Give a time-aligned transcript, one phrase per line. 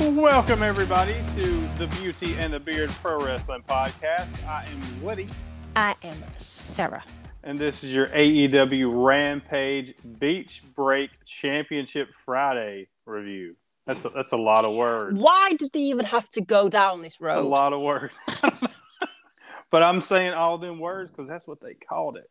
[0.00, 4.28] Welcome, everybody, to the Beauty and the Beard Pro Wrestling Podcast.
[4.46, 5.28] I am Woody,
[5.76, 7.04] I am Sarah.
[7.44, 13.56] and this is your AEW Rampage Beach Break Championship Friday review.
[13.86, 15.20] That's a, that's a lot of words.
[15.20, 18.14] Why did they even have to go down this That's a lot of words.
[19.70, 22.30] but I'm saying all them words because that's what they called it.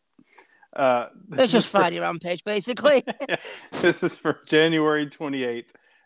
[0.76, 3.04] Uh, It's just Friday Rampage, basically.
[3.74, 5.66] this is for January 28th,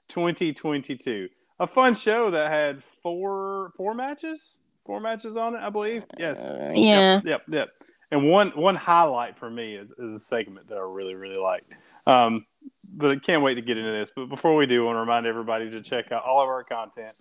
[0.09, 1.29] 2022.
[1.59, 6.03] A fun show that had four four matches, four matches on it, I believe.
[6.17, 6.39] Yes.
[6.39, 7.15] Uh, yeah.
[7.15, 7.69] Yep, yep, yep.
[8.11, 11.63] And one one highlight for me is, is a segment that I really really like.
[12.05, 12.45] Um,
[12.91, 14.11] but I can't wait to get into this.
[14.15, 16.63] But before we do, I want to remind everybody to check out all of our
[16.63, 17.13] content,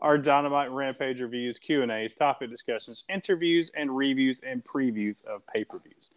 [0.00, 5.46] our Dynamite Rampage reviews, Q and A's, topic discussions, interviews, and reviews and previews of
[5.54, 6.10] pay per views.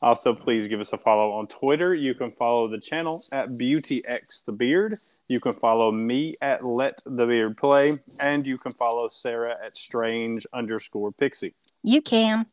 [0.00, 1.94] Also, please give us a follow on Twitter.
[1.94, 4.96] You can follow the channel at BeautyXTheBeard.
[5.26, 9.76] You can follow me at Let the Beard Play, and you can follow Sarah at
[9.76, 11.54] Strange underscore Pixie.
[11.82, 12.46] You can.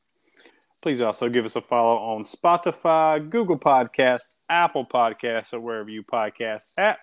[0.81, 6.03] Please also give us a follow on Spotify, Google Podcasts, Apple Podcasts, or wherever you
[6.03, 6.99] podcast at.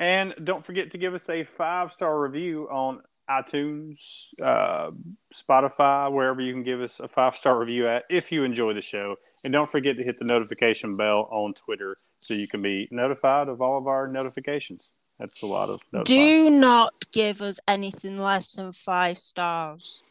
[0.00, 3.96] And don't forget to give us a five star review on iTunes,
[4.42, 4.90] uh,
[5.32, 8.82] Spotify, wherever you can give us a five star review at if you enjoy the
[8.82, 9.16] show.
[9.44, 13.48] And don't forget to hit the notification bell on Twitter so you can be notified
[13.48, 14.92] of all of our notifications.
[15.18, 16.50] That's a lot of notifying.
[16.50, 20.02] Do not give us anything less than five stars.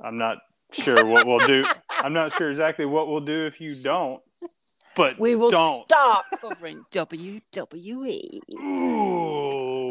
[0.00, 0.38] I'm not
[0.72, 1.64] sure what we'll do.
[1.90, 4.20] I'm not sure exactly what we'll do if you don't.
[4.96, 5.84] But We will don't.
[5.86, 6.82] start covering.
[6.90, 8.40] WWE.
[8.60, 9.85] Ooh.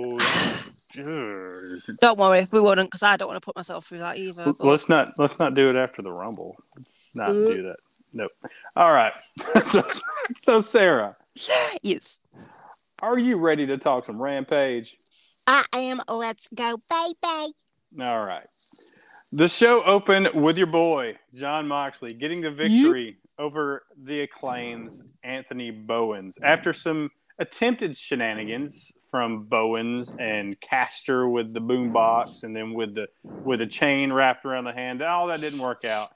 [0.98, 1.98] Ugh.
[2.02, 4.54] Don't worry, we wouldn't, because I don't want to put myself through that either.
[4.54, 6.56] but- let's not let's not do it after the rumble.
[6.76, 7.56] Let's not mm.
[7.56, 7.78] do that.
[8.14, 8.32] Nope.
[8.76, 9.14] All right.
[9.62, 9.84] so,
[10.44, 11.18] so Sarah,
[11.82, 12.20] yes.
[13.02, 14.98] are you ready to talk some rampage?
[15.48, 16.02] I am.
[16.08, 17.54] Let's go, baby.
[18.00, 18.48] All right.
[19.32, 25.72] The show opened with your boy Jon Moxley getting the victory over the acclaims Anthony
[25.72, 32.96] Bowens after some attempted shenanigans from Bowens and Caster with the boombox and then with
[32.96, 33.08] the
[33.46, 35.02] with a chain wrapped around the hand.
[35.02, 36.10] All that didn't work out.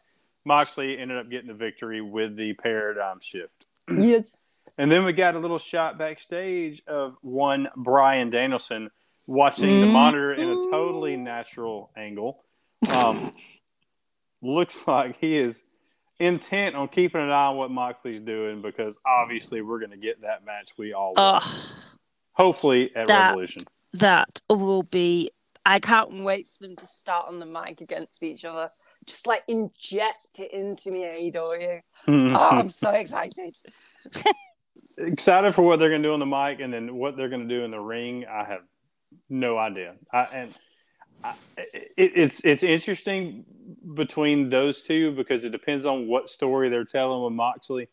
[0.44, 3.68] Moxley ended up getting the victory with the paradigm shift.
[3.90, 4.68] Yes.
[4.78, 8.90] And then we got a little shot backstage of one Bryan Danielson
[9.30, 9.94] watching the Mm.
[9.94, 12.44] monitor in a totally natural angle.
[12.94, 13.18] Um,
[14.42, 15.64] looks like he is
[16.20, 20.22] intent on keeping an eye on what Moxley's doing because obviously we're going to get
[20.24, 21.44] that match we all want.
[21.46, 21.66] Oh,
[22.40, 23.64] Hopefully at that- Revolution.
[23.94, 25.30] that will be.
[25.66, 28.72] I can't wait for them to start on the mic against each other.
[29.06, 31.82] Just like inject it into me, AEW.
[32.08, 33.56] Oh, I'm so excited.
[34.98, 37.48] Excited for what they're going to do on the mic and then what they're going
[37.48, 38.26] to do in the ring.
[38.30, 38.62] I have
[39.30, 39.96] no idea.
[40.12, 40.58] I, and
[41.24, 41.34] I,
[41.96, 43.46] it, it's it's interesting
[43.94, 47.88] between those two because it depends on what story they're telling with Moxley.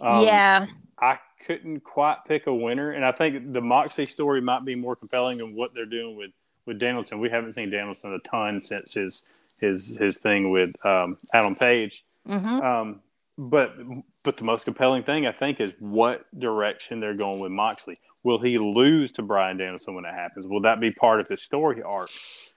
[0.00, 0.66] Um, yeah,
[1.00, 4.96] I couldn't quite pick a winner, and I think the Moxley story might be more
[4.96, 6.30] compelling than what they're doing with
[6.66, 7.18] with Danielson.
[7.20, 9.24] We haven't seen Danielson a ton since his
[9.60, 12.04] his his thing with um, Adam Page.
[12.26, 13.00] hmm Um,
[13.38, 13.74] but
[14.22, 17.98] but the most compelling thing I think is what direction they're going with Moxley.
[18.24, 20.46] Will he lose to Bryan Danielson when it happens?
[20.46, 22.08] Will that be part of his story arc?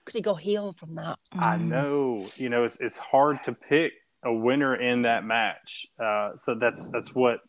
[0.04, 1.18] could he go heel from that?
[1.32, 1.60] I Mm.
[1.62, 3.92] know, you know, it's it's hard to pick
[4.24, 5.86] a winner in that match.
[5.98, 7.40] Uh, so that's that's what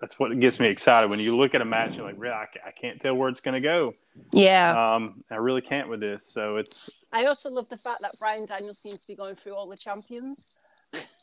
[0.00, 1.96] that's what gets me excited when you look at a match.
[1.96, 3.92] You're like, really, I, I can't tell where it's going to go.
[4.32, 6.26] Yeah, Um, I really can't with this.
[6.26, 9.54] So it's I also love the fact that Brian Daniels seems to be going through
[9.54, 10.60] all the champions.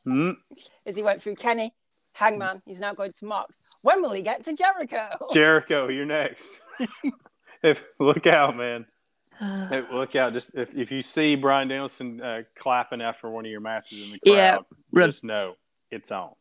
[0.06, 0.36] mm,
[0.86, 1.74] As he went through Kenny,
[2.14, 3.60] Hangman, he's now going to Mox.
[3.82, 5.10] When will he get to Jericho?
[5.34, 5.88] Jericho.
[5.90, 6.62] You're next.
[7.64, 8.86] if look out, man.
[9.38, 10.32] Hey, look out!
[10.32, 14.14] Just if, if you see Bryan Danielson uh, clapping after one of your matches in
[14.14, 14.58] the crowd, Yeah,
[14.94, 15.10] run.
[15.10, 15.56] just know
[15.92, 16.32] it's on.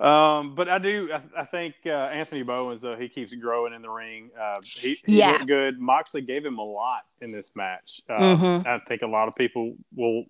[0.00, 1.08] Um, but I do.
[1.12, 4.30] I, I think uh, Anthony Bowens, though, he keeps growing in the ring.
[4.38, 5.32] Uh, he, he Yeah.
[5.32, 5.78] looked good.
[5.80, 8.00] Moxley gave him a lot in this match.
[8.08, 8.66] Uh, Mhm.
[8.66, 10.24] I think a lot of people will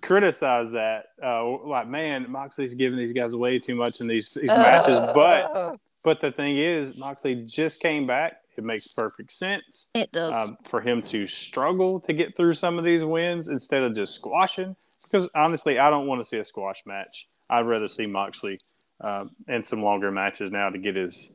[0.00, 1.06] criticize that.
[1.22, 4.96] Uh, like, man, Moxley's giving these guys way too much in these these matches.
[5.14, 8.40] But but the thing is, Moxley just came back.
[8.56, 9.88] it makes perfect sense.
[9.94, 10.48] It does.
[10.48, 14.14] Um, for him to struggle to get through some of these wins instead of just
[14.14, 14.74] squashing.
[15.02, 17.26] Because honestly, I don't want to see a squash match.
[17.50, 18.58] I'd rather see Moxley
[19.00, 21.30] um, in some longer matches now to get his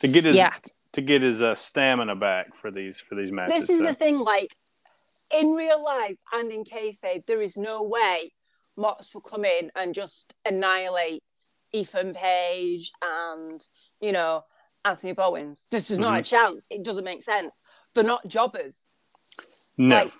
[0.00, 0.54] to get his Yeah.
[0.92, 3.60] to get his uh, stamina back for these for these matches.
[3.60, 4.48] this is So, the thing, like
[5.34, 8.32] in real life and in kayfabe, there is no way
[8.76, 11.22] Mox will come in and just annihilate
[11.72, 13.64] Ethan Page and
[14.00, 14.44] you know
[14.84, 15.64] Anthony Bowens.
[15.70, 16.66] This is not a chance.
[16.70, 17.60] It doesn't make sense.
[17.94, 18.86] They're not jobbers.
[19.78, 20.12] no, Like,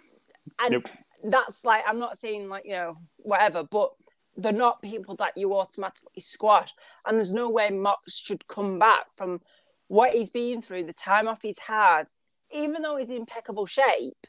[0.61, 0.85] and Nope.
[1.25, 3.91] that's like I'm not saying like you know whatever, but
[4.37, 6.73] they're not people that you automatically squash.
[7.06, 9.40] And there's no way Mox should come back from
[9.88, 12.05] what he's been through, the time off he's had,
[12.50, 14.26] even though he's in impeccable shape,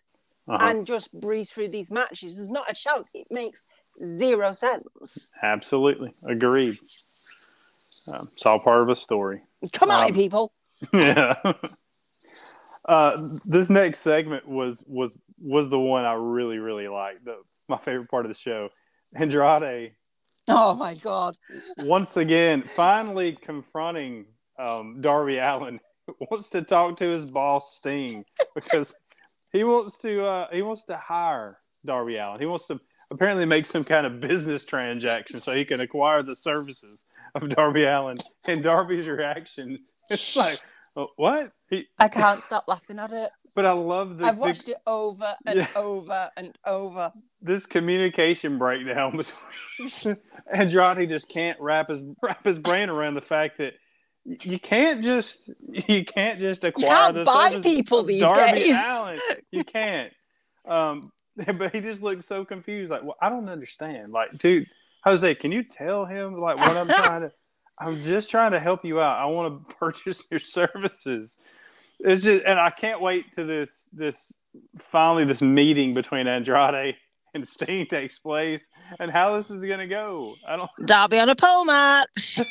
[0.47, 0.57] uh-huh.
[0.61, 2.35] and just breeze through these matches.
[2.35, 3.09] There's not a chance.
[3.13, 3.63] It makes
[4.05, 5.31] zero sense.
[5.41, 6.77] absolutely agreed.
[8.13, 9.41] Um, it's all part of a story.
[9.71, 10.53] Come on, Um, people.
[10.93, 11.35] yeah.
[12.85, 17.23] Uh, this next segment was was was the one I really really liked.
[17.23, 17.37] The,
[17.69, 18.69] my favorite part of the show.
[19.15, 19.93] Andrade
[20.47, 21.35] Oh my god.
[21.79, 24.25] once again finally confronting
[24.59, 25.79] um, Darby Allin
[26.31, 28.93] wants to talk to his boss Sting because
[29.51, 32.39] he wants to uh, he wants to hire Darby Allin.
[32.39, 32.79] He wants to
[33.11, 37.03] apparently make some kind of business transaction so he can acquire the services
[37.35, 38.17] of Darby Allin.
[38.47, 39.79] And Darby's reaction
[40.09, 40.57] it's like
[40.95, 41.51] "Oh, what?
[41.69, 43.29] He, I can't stop laughing at it.
[43.55, 44.27] But I love this.
[44.27, 45.67] I've watched it over and Yeah.
[45.75, 47.11] over and over.
[47.41, 49.17] this communication breakdown
[49.77, 50.17] between
[50.53, 53.73] Andrade just can't wrap his wrap his brain around the fact that
[54.43, 55.49] you can't just
[55.87, 58.75] you can't just acquire can't the buy people these Darby days.
[58.85, 59.19] Allin.
[59.51, 60.13] You can't.
[60.65, 61.01] Um,
[61.57, 62.89] but he just looks so confused.
[62.91, 64.11] Like, well, I don't understand.
[64.13, 64.67] Like, dude,
[65.03, 67.31] Jose, can you tell him like what I'm trying to?
[67.79, 69.17] I'm just trying to help you out.
[69.19, 71.37] I want to purchase your services.
[72.03, 74.31] It's just, and I can't wait to this this
[74.77, 76.95] finally this meeting between Andrade
[77.33, 78.69] and Sting takes place
[78.99, 80.35] and how this is gonna go.
[80.47, 80.69] I don't.
[80.85, 82.41] Darby on a pole match.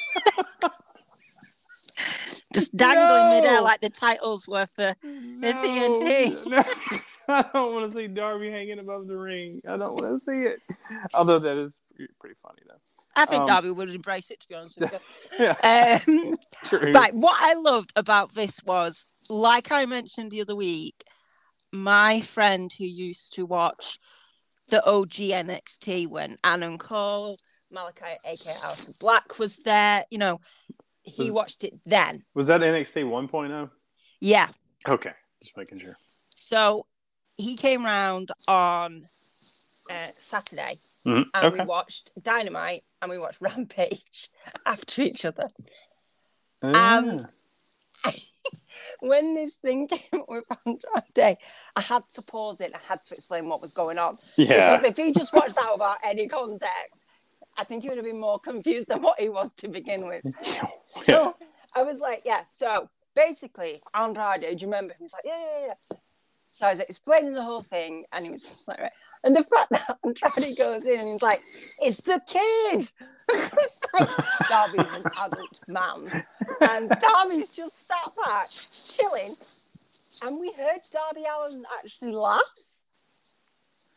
[2.55, 3.31] Just dangling No.
[3.41, 6.47] midair like the titles were for TNT.
[6.51, 6.65] No,
[7.29, 9.61] I don't want to see Darby hanging above the ring.
[9.69, 10.63] I don't want to see it.
[11.15, 11.79] Although that is
[12.19, 12.75] pretty funny though.
[13.15, 14.99] I think Um, Darby would embrace it, to be honest with you.
[15.39, 16.93] Yeah, Um, true.
[16.93, 21.05] right, what I loved about this was, like I mentioned the other week,
[21.73, 23.99] my friend who used to watch
[24.69, 27.37] the OG NXT when Anna Cole,
[27.75, 30.05] Malakai, aka of Black, was there.
[30.11, 30.41] You know,
[31.03, 32.25] he Was- watched it then.
[32.35, 33.71] Was that NXT 1.0?
[34.21, 34.49] Yeah.
[34.89, 35.13] Okay,
[35.43, 35.97] just making sure.
[36.35, 36.87] So
[37.37, 39.07] he came round on
[39.91, 40.77] uh, Saturday
[41.07, 41.59] Mhm, and Okay.
[41.61, 44.29] we watched Dynamite and we watched Rampage
[44.67, 45.47] after each other.
[46.63, 47.25] and-
[48.05, 48.11] Ah,
[49.01, 51.37] when this thing came up with Andrade,
[51.77, 52.73] I had to pause it.
[52.75, 54.19] I had to explain what was going on.
[54.37, 56.73] yeah, Because if he just watched that without any context,
[57.57, 60.25] I think he would have been more confused than what he was to begin with.
[61.07, 61.33] yeah.
[61.75, 62.43] I was like, yeah.
[62.49, 64.95] So basically, Andrade, do you remember?
[64.99, 65.97] He's like, yeah, yeah, yeah.
[66.55, 68.93] So I was explaining the whole thing, and he was just like, right.
[69.25, 71.41] And the fact that Andrade goes in and he's like,
[71.81, 72.91] it's the kid.
[73.31, 74.09] it's like
[74.51, 76.25] Darby's an adult man,
[76.61, 79.35] and Darby's just sat back chilling,
[80.25, 82.43] and we heard Darby Allin actually laugh.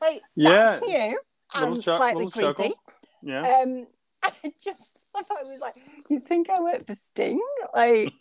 [0.01, 1.07] Like that's Yeah.
[1.09, 1.19] new
[1.55, 2.47] and chuck- slightly creepy.
[2.47, 2.73] chuckle.
[3.21, 3.87] Yeah, Um,
[4.23, 4.31] I
[4.63, 5.75] just love how he was like,
[6.09, 7.41] "You think I work for Sting?"
[7.73, 8.13] Like,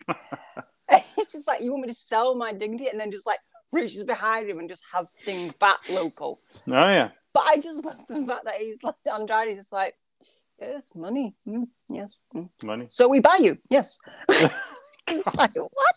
[1.16, 3.38] it's just like you want me to sell my dignity, and then just like
[3.74, 6.38] reaches behind him and just has Sting's back local.
[6.68, 7.10] oh yeah.
[7.32, 9.94] But I just love the fact that he's like Andrade's just like,
[10.60, 12.48] "Yes, money, mm, yes." mm.
[12.62, 12.86] Money.
[12.90, 13.98] So we buy you, yes.
[15.08, 15.96] it's like what?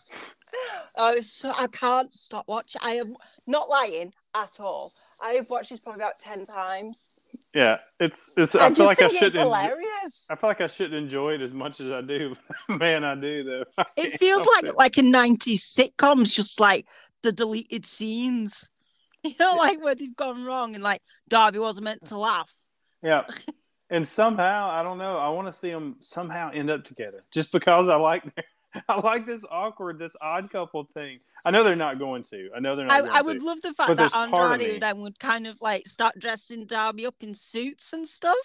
[0.96, 2.80] Oh, so I can't stop watching.
[2.82, 3.14] I am
[3.46, 4.92] not lying at all.
[5.22, 7.12] I have watched this probably about ten times.
[7.54, 8.54] Yeah, it's it's.
[8.54, 10.28] I, I, feel like I enjo- hilarious.
[10.30, 12.36] I feel like I shouldn't enjoy it as much as I do.
[12.68, 13.84] Man, I do though.
[13.96, 14.76] It feels like it.
[14.76, 16.86] like a 90s sitcoms, just like
[17.22, 18.70] the deleted scenes.
[19.24, 22.54] You know, like where they've gone wrong and like Darby wasn't meant to laugh.
[23.02, 23.24] Yeah.
[23.90, 25.16] And somehow, I don't know.
[25.16, 28.44] I want to see them somehow end up together, just because I like, their.
[28.88, 31.18] I like this awkward, this odd couple thing.
[31.46, 32.50] I know they're not going to.
[32.54, 33.04] I know they're not.
[33.08, 33.46] I, I would to.
[33.46, 37.34] love the fact that Andrade then would kind of like start dressing Darby up in
[37.34, 38.36] suits and stuff.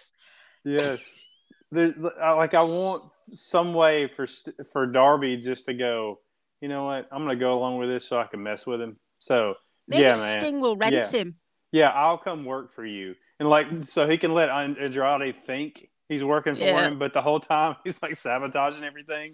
[0.64, 1.28] Yes.
[1.70, 4.26] There, like I want some way for
[4.72, 6.20] for Darby just to go.
[6.64, 7.06] You know what?
[7.12, 8.96] I'm gonna go along with this so I can mess with him.
[9.18, 9.56] So
[9.86, 10.40] Maybe yeah, man.
[10.40, 11.06] Sting will rent Yeah.
[11.10, 11.34] him.
[11.72, 16.24] Yeah, I'll come work for you, and like so he can let Andrade think he's
[16.24, 16.86] working for Yeah.
[16.88, 19.32] him, but the whole time he's like sabotaging everything.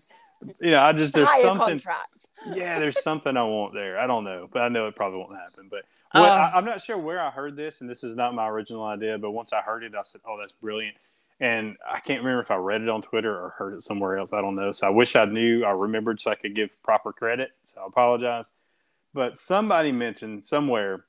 [0.60, 1.78] you know, I just there's Higher something.
[1.78, 2.26] contract.
[2.52, 3.96] Yeah, there's something I want there.
[4.00, 5.68] I don't know, but I know it probably won't happen.
[5.70, 6.50] But what, Uh.
[6.52, 9.18] I, I'm not sure where I heard this, and this is not my original idea.
[9.18, 10.96] But once I heard it, I said, "Oh, that's brilliant."
[11.40, 14.34] And I can't remember if I read it on Twitter or heard it somewhere else.
[14.34, 14.72] I don't know.
[14.72, 15.64] So I wish I knew.
[15.64, 17.50] I remembered so I could give proper credit.
[17.62, 18.52] So I apologize.
[19.14, 21.06] But somebody mentioned somewhere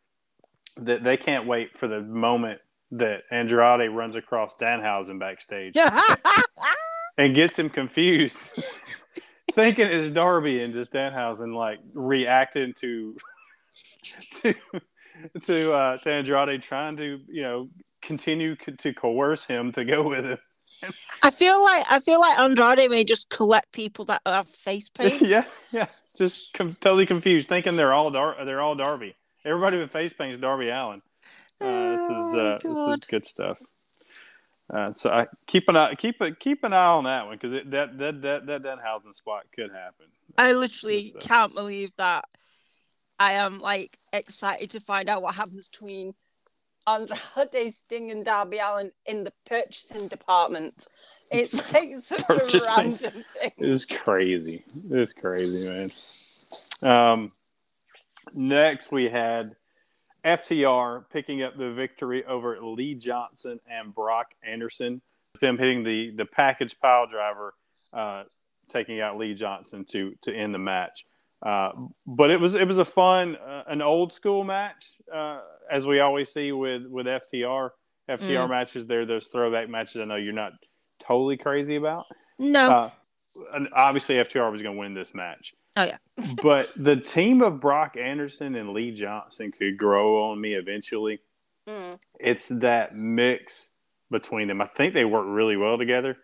[0.77, 2.61] that they can't wait for the moment
[2.91, 5.75] that Andrade runs across Danhausen backstage
[7.17, 8.51] and gets him confused,
[9.53, 13.15] thinking it's Darby and just Danhausen like reacting to
[14.41, 14.53] to
[15.41, 17.69] to uh, to Andrade trying to you know
[18.01, 20.37] continue co- to coerce him to go with him.
[21.21, 25.21] I feel like I feel like Andrade may just collect people that have face paint.
[25.21, 29.15] yeah, yeah, just com- totally confused, thinking they're all Dar- they're all Darby.
[29.45, 31.01] Everybody with face paint is Darby Allin.
[31.59, 33.57] Uh, this is Oh, uh, this is good stuff.
[34.73, 37.51] Uh, so I keep an eye keep a keep an eye on that one because
[37.69, 40.07] that that that that Danhausen spot could happen.
[40.37, 42.23] I literally It's, uh, can't believe that
[43.19, 46.13] I am like excited to find out what happens between
[46.87, 50.87] Andrade Sting and Darby Allin in the purchasing department.
[51.31, 52.61] It's like such Purchasing.
[52.69, 53.51] a random thing.
[53.57, 54.63] It's crazy.
[54.89, 55.91] It's crazy, man.
[56.81, 57.31] Um,
[58.33, 59.55] next we had
[60.25, 65.01] FTR picking up the victory over Lee Johnson and Brock Anderson.
[65.39, 67.53] Them hitting the the package pile driver,
[67.93, 68.23] uh,
[68.69, 71.05] taking out Lee Johnson to to end the match.
[71.43, 71.71] Uh,
[72.05, 75.39] but it was it was a fun, uh, an old school match, uh,
[75.71, 77.71] as we always see with with FTR.
[78.09, 78.49] FTR Mm.
[78.49, 80.01] matches, they're those throwback matches.
[80.01, 80.53] I know you're not
[80.99, 82.03] totally crazy about.
[82.37, 82.69] No.
[82.69, 82.89] Uh,
[83.53, 85.53] and obviously, FTR was going to win this match.
[85.77, 85.97] Oh, yeah.
[86.43, 91.21] but the team of Brock Anderson and Lee Johnson could grow on me eventually.
[91.67, 91.97] Mm.
[92.19, 93.69] It's that mix
[94.09, 94.61] between them.
[94.61, 96.17] I think they work really well together,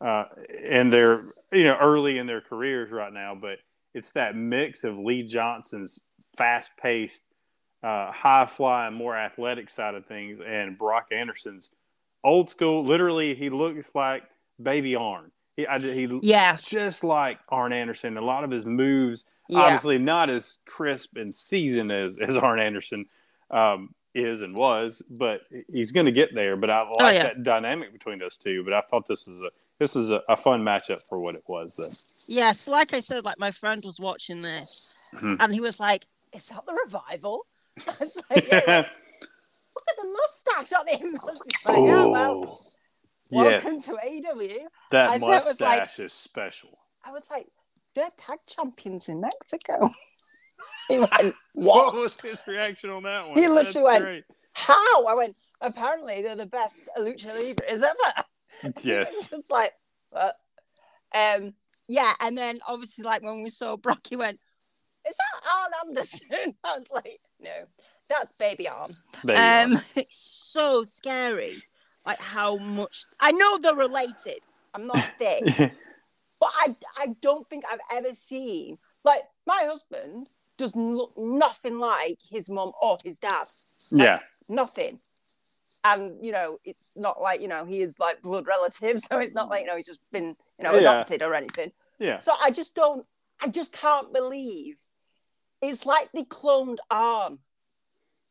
[0.00, 0.24] uh,
[0.64, 3.34] and they're you know early in their careers right now.
[3.34, 3.58] But
[3.94, 6.00] it's that mix of Lee Johnson's
[6.36, 7.24] fast paced,
[7.82, 11.70] uh, high flying, more athletic side of things, and Brock Anderson's
[12.24, 12.84] old school.
[12.84, 14.22] Literally, he looks like
[14.62, 15.30] Baby Arn.
[15.56, 16.56] He, I, he yeah.
[16.60, 18.16] just like Arn Anderson.
[18.16, 19.60] A lot of his moves, Yeah.
[19.60, 23.04] obviously not as crisp and seasoned as, as Arn Anderson
[23.50, 26.56] um, is and was, but he's going to get there.
[26.56, 27.22] But I like Oh, yeah.
[27.24, 28.64] that dynamic between those two.
[28.64, 29.50] But I thought this was a
[29.82, 31.78] this is a, a fun matchup for what it was.
[32.28, 32.52] Yeah.
[32.52, 35.36] So, like I said, like my friend was watching this Mhm.
[35.40, 37.46] and he was like, Is that the revival?
[37.88, 38.66] I was like, yeah, like,
[39.74, 41.16] look at the mustache on him.
[41.20, 42.58] I was just like, yeah, well, Oh,
[43.30, 44.58] yes, welcome to AEW.
[44.92, 46.70] that I said it was like- mustache is special.
[47.04, 47.46] I was like,
[47.94, 49.88] they're tag champions in Mexico.
[50.88, 51.34] he went, What
[51.86, 51.94] what?
[51.94, 53.36] was his reaction on that one?
[53.36, 54.24] He literally That's went- great.
[54.54, 55.06] How?
[55.06, 58.24] I went, apparently they're the best lucha libres ever.
[58.82, 59.12] Yes.
[59.12, 59.72] It's just like,
[60.10, 60.36] what?
[61.14, 61.54] Um,
[61.88, 62.12] yeah.
[62.20, 64.38] And then obviously, like when we saw Brock, he went,
[65.08, 66.28] is that Arn Anderson?
[66.64, 67.50] I was like, no,
[68.08, 68.90] that's Baby Arn.
[69.24, 71.54] There you um, it's so scary.
[72.06, 74.40] Like how much I know they're related.
[74.74, 75.44] I'm not thick,
[76.40, 82.18] but I, I don't think I've ever seen, like, my husband does look nothing like
[82.30, 83.44] his mom or his dad.
[83.90, 84.20] yeah.
[84.48, 84.98] Nothing.
[85.84, 89.00] And, you know, it's not like, you know, he is like blood relative.
[89.04, 90.80] So it's not like, you know, he's just been, you know, Yeah.
[90.80, 91.72] adopted or anything.
[91.98, 92.18] Yeah.
[92.20, 93.04] So I just don't,
[93.40, 94.76] I just can't believe
[95.60, 97.38] it's like they cloned Arn.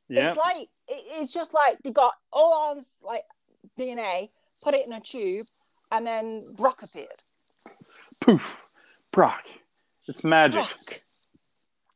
[0.07, 0.27] Yeah.
[0.29, 3.23] It's like, it's just like they got all Arn's like
[3.79, 4.29] DNA,
[4.63, 5.45] put it in a tube,
[5.91, 7.21] and then Brock appeared.
[8.21, 8.65] Poof.
[9.11, 9.43] Brock.
[10.07, 10.61] It's magic.
[10.63, 10.99] Brock.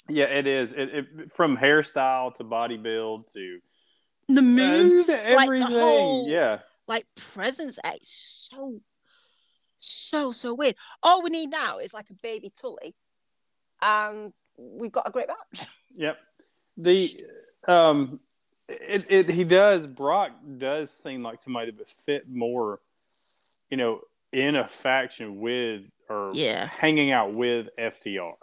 [0.08, 0.74] Yeah, it is.
[0.74, 3.60] It, it from hairstyle to body build to
[4.28, 7.78] The moves, like the whole yeah, like presence.
[7.86, 8.80] It's so
[9.80, 10.76] so so weird.
[11.04, 12.96] All we need now is like a baby Tully.
[13.82, 15.68] And we've got a great match.
[15.94, 16.18] yep.
[16.78, 17.24] The
[17.68, 18.20] um,
[18.68, 19.86] it, it he does.
[19.86, 22.80] Brock does seem like somebody that fit more,
[23.70, 24.02] you know,
[24.32, 26.66] in a faction with or Yeah.
[26.68, 28.34] hanging out with FTR.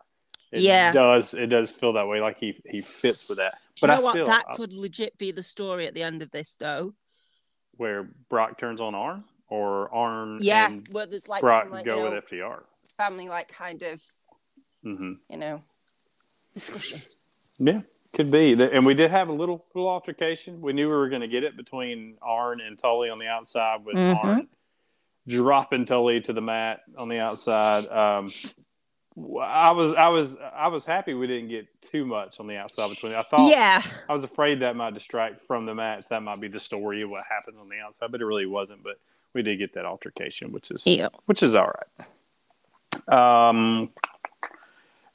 [0.53, 0.93] It Yeah.
[0.93, 1.35] does.
[1.35, 2.21] It does feel that way.
[2.21, 3.55] Like he he fits with that.
[3.77, 4.13] Do But you I know what?
[4.13, 6.95] still that I- could legit be the story at the end of this, though.
[7.79, 11.87] where Brock turns on Arn or Arn Yeah, and where there's like Brock some like,
[11.87, 12.63] go you know, with FTR.
[12.99, 14.03] family like kind of,
[14.83, 15.65] hmm you know,
[16.55, 17.01] discussion.
[17.59, 17.81] Yeah,
[18.13, 18.53] could be.
[18.53, 20.61] And we did have a little little altercation.
[20.61, 23.85] We knew we were going to get it between Arn and Tully on the outside,
[23.87, 24.23] with Mhm.
[24.25, 24.49] Arn
[25.27, 27.87] dropping Tully to the mat on the outside.
[27.89, 28.29] Um,
[29.17, 32.89] I was I was I was happy we didn't get too much on the outside
[32.89, 33.13] between.
[33.13, 36.09] I thought Yeah, I was afraid that might distract from the match.
[36.09, 38.83] That might be the story of what happens on the outside, but it really wasn't.
[38.83, 38.99] But
[39.35, 41.09] we did get that altercation, which is yeah.
[41.27, 41.73] which is all
[43.09, 43.49] right.
[43.49, 43.91] Um,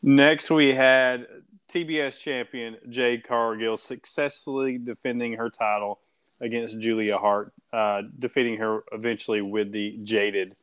[0.03, 1.25] next, we had
[1.69, 5.99] TBS champion Jade Cargill successfully defending her title
[6.39, 10.55] against Julia Hart, uh, defeating her eventually with the Jaded,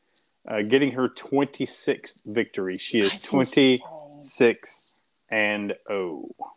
[0.49, 2.77] uh, getting her 26th victory.
[2.79, 4.95] She is That's 26
[5.31, 6.31] and oh.
[6.39, 6.51] 0.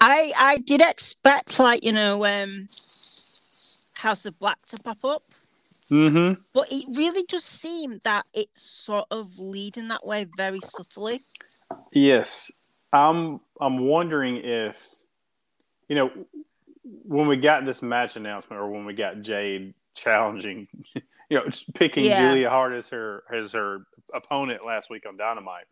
[0.00, 2.68] I I did expect like you know um
[3.94, 5.22] House of Black to pop up,
[5.90, 6.40] Mm-hmm.
[6.54, 11.20] but it really just seemed that it's sort of leading that way very subtly.
[11.92, 12.50] Yes,
[12.92, 13.40] I'm.
[13.60, 14.76] I'm wondering if,
[15.88, 16.10] you know,
[16.82, 20.66] when we got this match announcement, or when we got Jade challenging,
[21.32, 22.28] you know, picking Yeah.
[22.28, 25.64] Julia Hart as her as her opponent last week on Dynamite.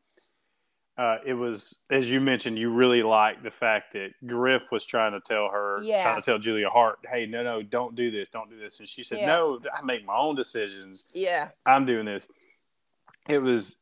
[0.97, 5.13] Uh, it was, as you mentioned, you really liked the fact that Griff was trying
[5.13, 6.03] to tell her, Yeah.
[6.03, 8.89] trying to tell Julia Hart, "Hey, no, no, don't do this, don't do this," and
[8.89, 9.27] she said, Yeah.
[9.27, 11.05] "No, I make my own decisions.
[11.15, 11.51] Yeah.
[11.67, 12.27] I'm doing this.
[13.29, 13.77] It was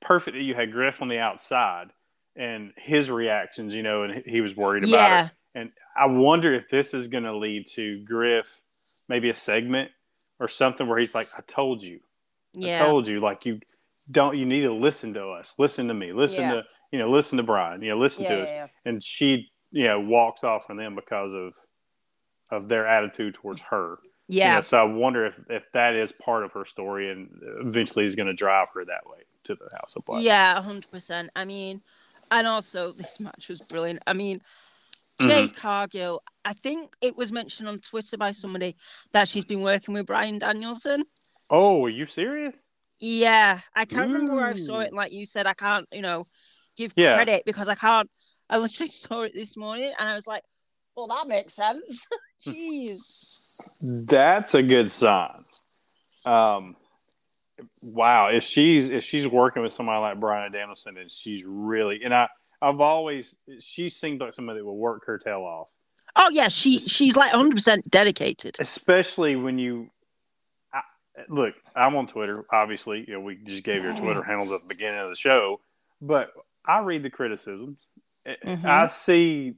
[0.00, 1.92] perfect that you had Griff on the outside
[2.36, 5.24] and his reactions, you know, and he was worried about Yeah.
[5.26, 5.30] it.
[5.54, 8.60] And I wonder if this is going to lead to Griff,
[9.08, 9.90] maybe a segment
[10.38, 12.00] or something where he's like, I told you,
[12.62, 13.60] I told you, like, you
[14.10, 16.54] don't, you need to listen to us, listen to me, listen Yeah.
[16.56, 18.28] to, you know, listen to Brian, you know, listen Yeah.
[18.30, 18.50] to yeah, us.
[18.50, 18.66] yeah.
[18.84, 21.52] And she, you know, walks off from them because of,
[22.50, 23.98] of their attitude towards her.
[24.28, 24.54] You Yeah.
[24.56, 28.14] know, so I wonder if, if that is part of her story and eventually is
[28.14, 30.22] going to drive her that way to the House of Black.
[30.22, 31.30] Yeah, hundred percent.
[31.36, 31.80] I mean,
[32.30, 34.02] and also this match was brilliant.
[34.06, 34.40] I mean,
[35.20, 35.54] Mm-hmm.
[35.54, 36.22] Cargill.
[36.44, 38.76] I think it was mentioned on Twitter by somebody
[39.12, 41.02] that she's been working with Bryan Danielson.
[41.50, 42.60] Oh, are you serious?
[42.98, 44.92] Yeah, I can't remember where I saw it.
[44.92, 46.24] Like you said, I can't, you know,
[46.76, 47.14] give Yeah.
[47.14, 48.10] credit because I can't.
[48.48, 50.42] I literally saw it this morning, and I was like,
[50.96, 52.06] "Well, that makes sense."
[52.46, 53.54] Jeez.
[54.06, 55.42] That's a good sign.
[56.24, 56.76] Um,
[57.82, 62.14] wow, if she's if she's working with somebody like Bryan Danielson, and she's really and
[62.14, 62.28] I
[62.62, 65.68] I've always she seemed like somebody that will work her tail off,
[66.16, 68.56] Oh yeah, she she's like hundred percent dedicated.
[68.60, 69.90] especially when you.
[70.72, 70.80] I,
[71.28, 72.44] look, I'm on Twitter.
[72.52, 75.60] Obviously, you know we just gave your Twitter handles at the beginning of the show,
[76.00, 76.28] but
[76.66, 77.78] I read the criticisms.
[78.26, 78.64] I- Mhm.
[78.64, 79.54] I see.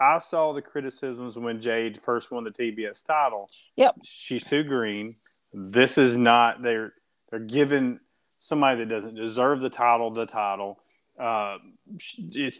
[0.00, 3.48] I saw the criticisms when Jade first won the TBS title.
[3.76, 3.96] Yep.
[4.04, 5.16] She's too green.
[5.52, 6.94] This is not they're
[7.30, 7.98] they're giving
[8.38, 10.78] somebody that doesn't deserve the title the title.
[11.18, 11.58] Uh,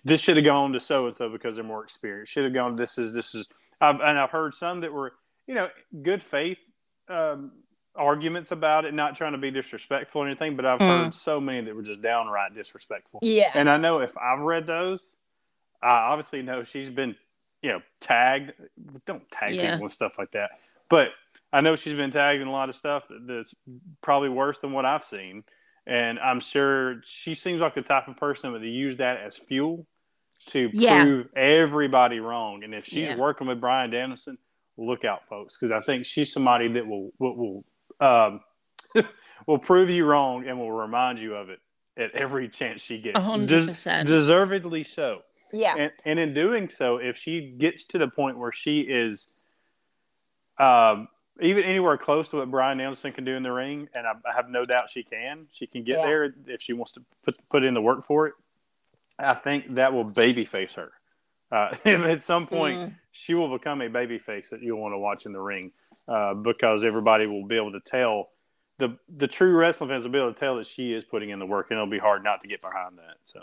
[0.05, 2.33] this should have gone to so and so because they're more experienced.
[2.33, 2.77] Should have gone.
[2.77, 3.47] This is this is.
[3.81, 5.13] I've, and I've heard some that were
[5.47, 5.69] you know
[6.03, 6.59] good faith
[7.09, 7.53] um,
[7.95, 10.57] arguments about it, not trying to be disrespectful or anything.
[10.57, 11.05] But I've Mm.
[11.05, 13.21] heard so many that were just downright disrespectful.
[13.23, 13.51] Yeah.
[13.55, 15.17] And I know if I've read those,
[15.83, 17.15] I obviously know she's been,
[17.63, 18.53] you know, tagged.
[19.07, 19.73] Don't tag Yeah.
[19.73, 20.51] people and stuff like that.
[20.91, 21.11] But
[21.53, 23.55] I know she's been tagged in a lot of stuff that's
[24.03, 25.45] probably worse than what I've seen.
[25.89, 29.39] And I'm sure she seems like the type of person that would use that as
[29.39, 29.87] fuel
[30.49, 31.03] to Yeah.
[31.03, 32.63] prove everybody wrong.
[32.63, 33.17] And if she's Yeah.
[33.17, 34.37] working with Bryan Danielson,
[34.77, 37.65] look out, folks, because I think she's somebody that will will,
[38.01, 38.41] will um,
[39.47, 41.59] will prove you wrong and will remind you of it
[41.97, 43.19] at every chance she gets.
[43.19, 45.23] A hundred Des- deservedly so.
[45.55, 45.75] Yeah.
[45.77, 49.33] And, and in doing so, if she gets to the point where she is
[50.59, 51.09] um,
[51.41, 54.35] even anywhere close to what Brian Anderson can do in the ring, and I, I
[54.35, 56.07] have no doubt she can, she can get Yeah.
[56.07, 58.35] there if she wants to put put in the work for it.
[59.19, 60.93] I think that will babyface her.
[61.51, 62.95] Uh, if at some point Mm.
[63.11, 65.73] she will become a babyface that you'll want to watch in the ring,
[66.07, 68.29] uh, because everybody will be able to tell
[68.79, 71.39] the the true wrestling fans will be able to tell that she is putting in
[71.39, 73.17] the work, and it'll be hard not to get behind that.
[73.25, 73.41] So.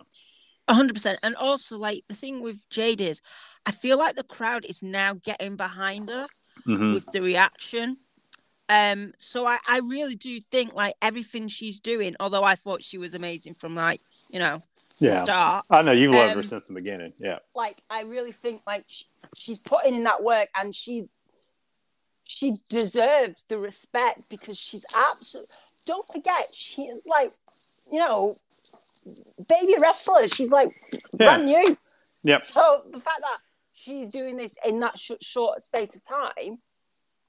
[0.68, 1.20] A hundred percent.
[1.22, 3.22] And also, like the thing with Jade is,
[3.68, 6.26] I feel like the crowd is now getting behind her
[6.66, 6.94] mhm.
[6.94, 7.98] with the reaction.
[8.68, 12.98] Um, so I, I really do think like everything she's doing, although I thought she
[12.98, 14.64] was amazing from like, you know,
[14.98, 15.66] Yeah, start.
[15.70, 17.14] I know you've loved her Um, since the beginning.
[17.20, 19.04] Yeah, Like I really think like sh-
[19.36, 21.12] she's putting in that work and she's
[22.24, 25.54] she deserves the respect because she's absolutely.
[25.86, 27.32] Don't forget, she is like,
[27.92, 28.36] you know,
[29.48, 30.28] baby wrestler.
[30.28, 30.70] She's like
[31.14, 31.78] brand new.
[32.24, 32.42] Yep.
[32.42, 33.38] So the fact that
[33.86, 36.60] she's doing this in that sh- short space of time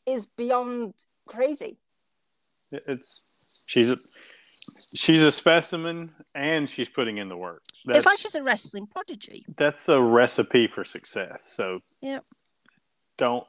[0.06, 0.94] is beyond
[1.26, 1.78] crazy.
[2.72, 3.22] It's
[3.66, 3.96] she's a
[4.94, 7.62] she's a specimen, and she's putting in the work.
[7.84, 9.44] That's, it's like she's a wrestling prodigy.
[9.56, 11.44] that's the recipe for success.
[11.44, 12.24] So Yep.
[13.18, 13.44] don't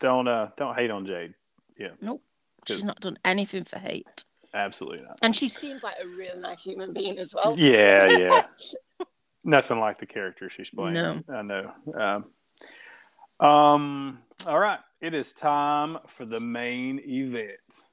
[0.00, 1.34] don't uh don't hate on Jade.
[1.78, 2.22] Yeah, nope,
[2.66, 4.24] she's not done anything for hate.
[4.54, 5.18] Absolutely not.
[5.22, 7.54] And she seems Seems like a real nice human being as well.
[7.58, 8.42] Yeah, yeah.
[9.46, 10.94] Nothing like the character she's playing.
[10.94, 11.22] No.
[11.28, 11.72] I know.
[13.40, 14.80] Um, um, all right.
[15.00, 17.84] It is time for the main event.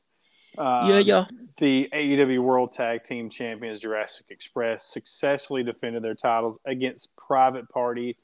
[0.57, 1.25] Uh, yeah, yeah.
[1.59, 8.17] The AEW World Tag Team Champions Jurassic Express successfully defended their titles against Private Party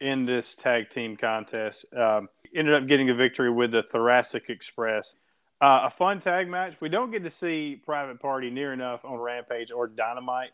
[0.00, 1.84] in this tag team contest.
[1.96, 5.16] Um, ended up getting a victory with the Thoracic Express.
[5.60, 6.74] Uh, a fun tag match.
[6.80, 10.50] We don't get to see Private Party near enough on Rampage or Dynamite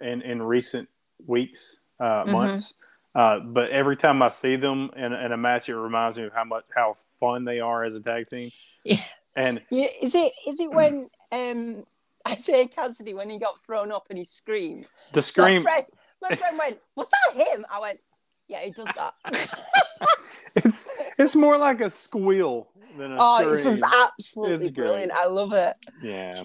[0.00, 0.88] in, in recent
[1.24, 2.32] weeks, uh, Mhm.
[2.32, 2.74] months.
[3.14, 6.34] Uh, but every time I see them in, in a match, it reminds me of
[6.34, 8.50] how much how fun they are as a tag team.
[8.84, 9.02] Yeah.
[9.34, 11.84] And Yeah, is it is it when um
[12.30, 14.88] Isiah Kassidy when he got thrown up and he screamed?
[15.12, 15.86] the scream, My friend,
[16.22, 18.00] my friend went, "Was that him?" I went,
[18.48, 19.14] "Yeah, he does that."
[20.56, 23.50] it's it's more like a squeal than a oh, scream.
[23.50, 25.12] this was absolutely brilliant.
[25.12, 25.76] I love it.
[26.00, 26.42] Yeah.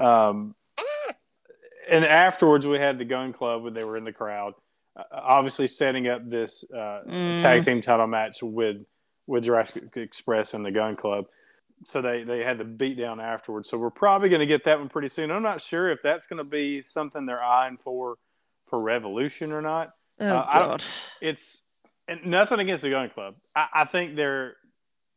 [0.00, 0.54] um,
[1.90, 4.54] and afterwards, we had the Gunn Club when they were in the crowd,
[4.96, 7.40] uh, obviously setting up this uh, Mm.
[7.40, 8.84] tag team title match with
[9.26, 11.26] with Jurassic Express and the Gunn Club.
[11.84, 13.68] So they they had the beatdown afterwards.
[13.68, 15.30] So we're probably going to get that one pretty soon.
[15.30, 18.16] I'm not sure if that's going to be something they're eyeing for
[18.66, 19.88] for Revolution or not.
[20.20, 20.84] Oh Uh, I god.
[21.20, 21.60] It's
[22.08, 23.34] and nothing against the Gunn Club.
[23.54, 24.56] I, I think they're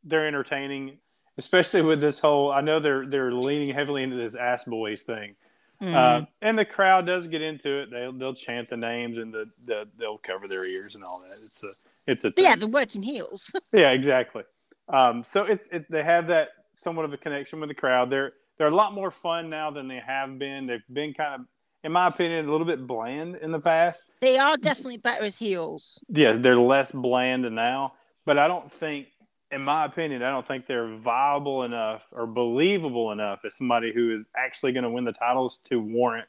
[0.03, 0.97] they're entertaining,
[1.37, 2.51] especially with this whole.
[2.51, 5.35] I know they're they're leaning heavily into this ass boys thing,
[5.81, 5.93] Mm.
[5.93, 7.89] uh, and the crowd does get into it.
[7.91, 11.33] They'll they'll chant the names and the, the they'll cover their ears and all that.
[11.43, 11.71] It's a
[12.11, 13.51] it's a But yeah, the working heels.
[13.73, 14.43] yeah exactly.
[14.89, 18.09] Um, so it's it, they have that somewhat of a connection with the crowd.
[18.11, 20.67] They're they're a lot more fun now than they have been.
[20.67, 21.47] They've been kind of,
[21.83, 24.05] in my opinion, a little bit bland in the past.
[24.19, 25.99] they are definitely better as heels.
[26.09, 29.07] yeah, they're less bland now, but I don't think,
[29.51, 34.15] in my opinion, I don't think they're viable enough or believable enough as somebody who
[34.15, 36.27] is actually going to win the titles to warrant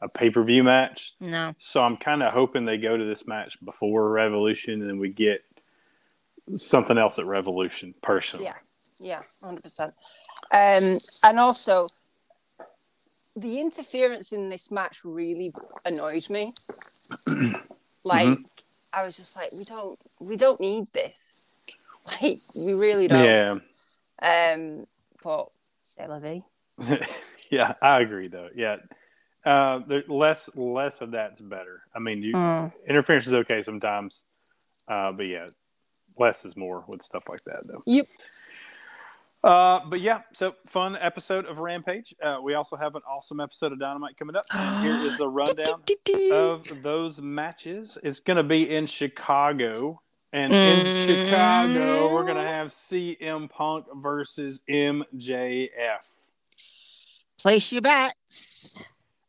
[0.00, 1.14] a pay per view match.
[1.20, 1.54] No.
[1.58, 5.10] So I'm kind of hoping they go to this match before Revolution and then we
[5.10, 5.44] get
[6.54, 8.46] something else at Revolution, personally.
[8.46, 8.54] Yeah,
[8.98, 9.92] yeah, hundred percent.
[10.52, 11.88] Um, and also,
[13.36, 15.52] the interference in this match really
[15.84, 16.54] annoyed me.
[18.04, 18.42] like, Mm-hmm.
[18.92, 21.42] I was just like, we don't, we don't need this.
[22.22, 23.24] Like, we really don't.
[23.24, 24.52] Yeah.
[24.52, 24.86] Um,
[25.22, 25.48] but
[25.84, 26.42] c'est la vie.
[27.50, 28.48] yeah, I agree though.
[28.54, 28.76] Yeah.
[29.44, 31.82] Uh, there, less less of that's better.
[31.94, 32.72] I mean, you, Mm.
[32.88, 34.24] interference is okay sometimes,
[34.88, 35.46] uh, but yeah,
[36.18, 37.82] less is more with stuff like that, though.
[37.86, 38.06] Yep.
[39.42, 42.14] Uh, but yeah, so fun episode of Rampage.
[42.22, 44.44] Uh, we also have an awesome episode of Dynamite coming up.
[44.82, 45.82] Here is the rundown
[46.32, 47.96] of those matches.
[48.02, 50.02] It's going to be in Chicago.
[50.32, 51.06] And in Mm.
[51.26, 56.28] Chicago, we're going to have CM Punk versus MJF.
[57.38, 58.76] Place your bets.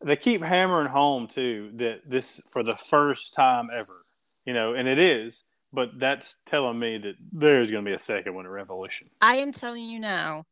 [0.03, 3.95] they keep hammering home too that this for the first time ever,
[4.45, 7.99] you know, and it is, but that's telling me that there's going to be a
[7.99, 9.09] second one at Revolution.
[9.21, 10.45] I am telling you now.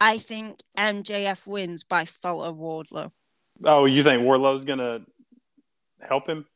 [0.00, 3.10] I think MJF wins by fault of Wardlow.
[3.64, 5.02] Oh, you think Wardlow's going to
[6.00, 6.46] help him?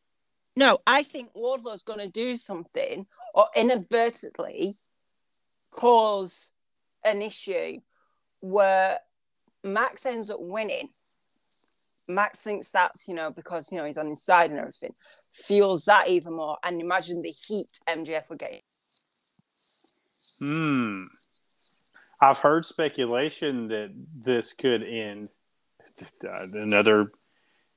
[0.57, 4.75] No, I think Wardlow's going to do something or inadvertently
[5.71, 6.53] cause
[7.05, 7.81] an issue
[8.41, 8.99] where
[9.65, 10.91] Max ends up winning.
[12.09, 14.95] Max thinks that's, you know, because, you know, he's on his side and everything,
[15.33, 16.59] feels that even more.
[16.62, 18.62] And imagine the heat MJF would get.
[20.38, 21.05] Hmm.
[22.21, 23.91] I've heard speculation that
[24.23, 25.29] this could end.
[26.25, 27.11] Uh, another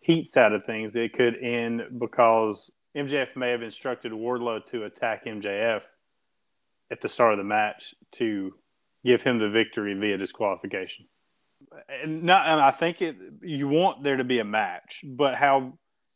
[0.05, 5.25] heat side of things, it could end because MJF may have instructed Wardlow to attack
[5.25, 5.81] MJF
[6.91, 8.53] at the start of the match to
[9.03, 11.07] give him the victory via disqualification.
[12.03, 13.15] And not, and I think it.
[13.41, 15.73] You want there to be a match, but how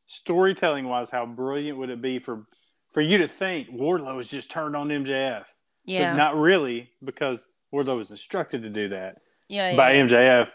[0.08, 2.46] storytelling wise, how brilliant would it be for
[2.94, 5.46] for you to think Wardlow has just turned on MJF?
[5.86, 10.06] yeah, but not really because Wardlow was instructed to do that yeah, by yeah.
[10.06, 10.50] MJF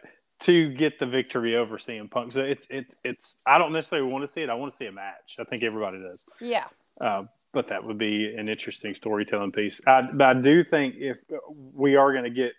[0.44, 2.32] to get the victory over CM Punk.
[2.32, 4.50] So it's it's it's I don't necessarily want to see it.
[4.50, 5.36] I want to see a match.
[5.38, 6.24] I think everybody does.
[6.40, 6.66] Yeah.
[7.00, 9.80] Uh, but that would be an interesting storytelling piece.
[9.86, 12.52] I, but I do think if we are going to get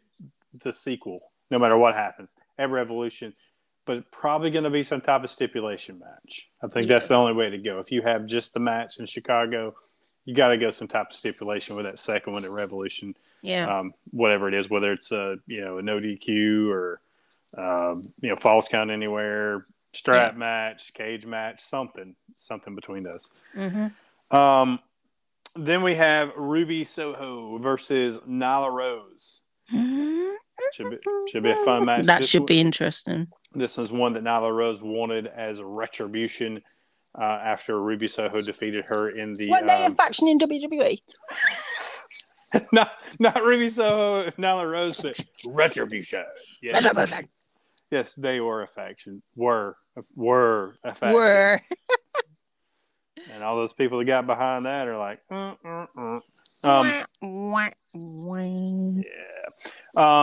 [0.63, 1.19] the sequel,
[1.51, 3.33] no matter what happens at Revolution,
[3.85, 6.49] but probably going to be some type of stipulation match.
[6.63, 7.79] I think that's the only way to go.
[7.79, 9.75] If you have just the match in Chicago,
[10.23, 13.67] you got to go some type of stipulation with that second one at Revolution yeah.
[13.67, 16.99] um, whatever it is, whether it's a you know a no DQ or
[17.57, 23.29] um, you know false count anywhere, strap match, cage match, something, something between those.
[23.55, 23.87] hmm
[24.35, 24.79] Um,
[25.55, 29.41] then we have Ruby Soho versus Nyla Rose.
[29.71, 30.97] Should be
[31.31, 32.05] should be a fun match.
[32.05, 33.27] That This should one- be interesting.
[33.53, 36.61] This is one that Nyla Rose wanted as retribution
[37.17, 39.49] uh, after Ruby Soho defeated her in the.
[39.49, 40.99] Weren't they a um, faction in WWE?
[42.73, 46.25] not not Ruby Soho, Nyla Rose, but Retribution.
[46.61, 46.83] Yes,
[47.91, 49.21] yes, they were a faction.
[49.35, 49.75] Were
[50.15, 51.13] were a faction.
[51.13, 51.61] Were.
[53.31, 55.57] And all those people that got behind that are like, um,
[56.63, 58.91] Wah, wah, wah.
[58.97, 59.07] yeah.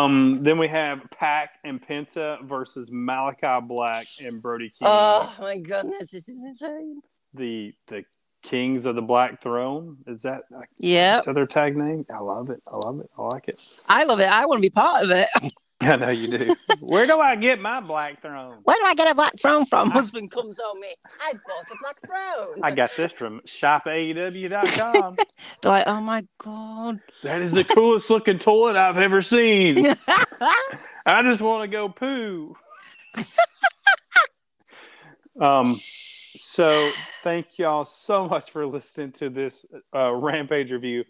[0.04, 5.58] Um, then we have Pac and Penta versus Malakai Black and Brody King, Oh my
[5.58, 7.00] goodness, this is insane.
[7.34, 8.04] the the
[8.42, 9.98] Kings of the Black Throne.
[10.06, 10.42] Is that
[10.78, 11.18] yeah?
[11.18, 12.04] is that their tag name?
[12.12, 12.60] I love it.
[12.66, 13.10] I love it.
[13.16, 13.60] I like it.
[13.88, 14.28] I love it.
[14.28, 15.28] I want to be part of it.
[15.86, 16.54] I know you do.
[16.80, 18.58] Where do I get my Black Throne?
[18.62, 19.90] Where do I get a black throne from?
[19.90, 20.92] Husband comes on me.
[21.20, 22.60] I bought a black throne.
[22.62, 25.14] I got this from shopaew.com.
[25.62, 27.00] They're like, oh my god.
[27.24, 29.76] that is the coolest looking toilet I've ever seen.
[31.06, 32.54] I just want to go poo.
[35.40, 36.90] um, so
[37.24, 41.04] thank y'all so much for listening to this uh, Rampage review.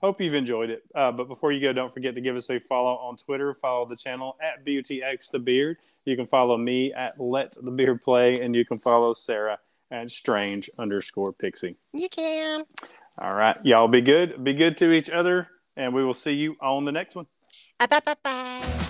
[0.00, 0.82] Hope you've enjoyed it.
[0.94, 3.54] Uh, but before you go, don't forget to give us a follow on Twitter.
[3.60, 5.78] Follow the channel at BeautyX the Beard.
[6.04, 9.58] You can follow me at Let the Beard Play, and you can follow Sarah
[9.90, 11.76] at Strange underscore Pixie.
[11.92, 12.64] you can.
[13.20, 14.44] All right, y'all be good.
[14.44, 17.26] Be good to each other, and we will see you on the next one.
[17.80, 18.84] Bye bye bye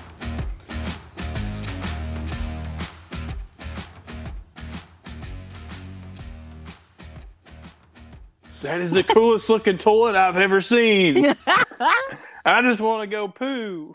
[8.63, 11.17] That is the coolest looking toilet I've ever seen.
[12.45, 13.95] I just want to go poo.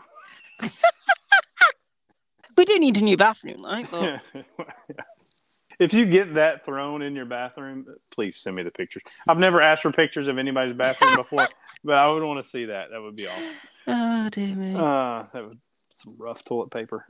[2.56, 4.20] we do need a new bathroom, like, but
[5.78, 9.02] if you get that thrown in your bathroom, please send me the pictures.
[9.28, 11.46] I've never asked for pictures of anybody's bathroom before,
[11.84, 12.90] but I would want to see that.
[12.90, 13.44] That would be awesome.
[13.88, 14.74] oh dear me.
[14.74, 15.58] Uh, that would
[15.94, 17.02] some rough toilet paper.